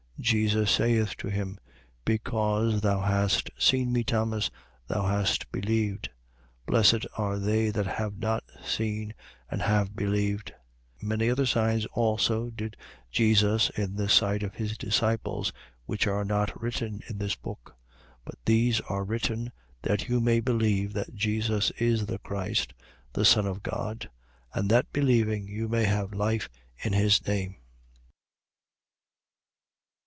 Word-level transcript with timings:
20:29. 0.21 0.27
Jesus 0.29 0.69
saith 0.71 1.17
to 1.17 1.29
him: 1.29 1.57
Because 2.05 2.81
thou 2.81 3.01
hast 3.01 3.49
seen 3.57 3.91
me, 3.91 4.03
Thomas, 4.03 4.51
thou 4.85 5.07
hast 5.07 5.51
believed: 5.51 6.09
blessed 6.67 7.07
are 7.17 7.39
they 7.39 7.71
that 7.71 7.87
have 7.87 8.19
not 8.19 8.43
seen 8.63 9.15
and 9.49 9.63
have 9.63 9.95
believed. 9.95 10.53
20:30. 11.01 11.07
Many 11.09 11.29
other 11.31 11.47
signs 11.47 11.87
also 11.87 12.51
did 12.51 12.77
Jesus 13.09 13.71
in 13.71 13.95
the 13.95 14.07
sight 14.07 14.43
of 14.43 14.53
his 14.53 14.77
disciples, 14.77 15.51
which 15.87 16.05
are 16.05 16.23
not 16.23 16.61
written 16.61 17.01
in 17.09 17.17
this 17.17 17.35
book. 17.35 17.75
20:31. 18.25 18.25
But 18.25 18.35
these 18.45 18.79
are 18.81 19.03
written, 19.03 19.51
that 19.81 20.07
you 20.07 20.19
may 20.21 20.39
believe 20.39 20.93
that 20.93 21.15
Jesus 21.15 21.71
is 21.79 22.05
the 22.05 22.19
Christ, 22.19 22.75
the 23.11 23.25
Son 23.25 23.47
of 23.47 23.63
God: 23.63 24.07
and 24.53 24.69
that 24.69 24.93
believing, 24.93 25.47
you 25.47 25.67
may 25.67 25.85
have 25.85 26.13
life 26.13 26.47
in 26.77 26.93
his 26.93 27.25
name. 27.25 27.55